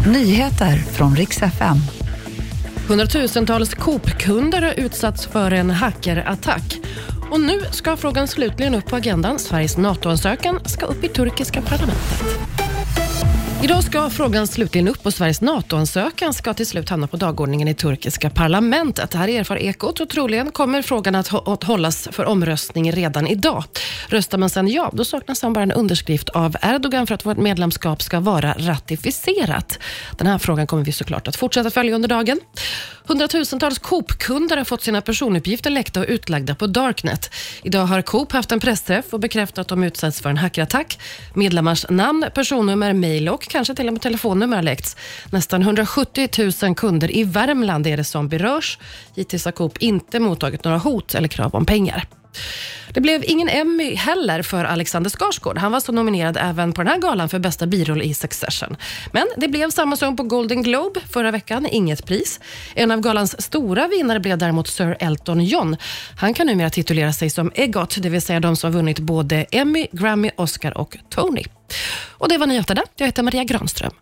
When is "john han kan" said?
65.44-66.46